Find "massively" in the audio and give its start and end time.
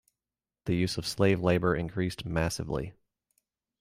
2.25-2.93